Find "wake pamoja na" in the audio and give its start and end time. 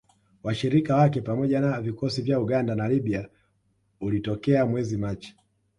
0.95-1.81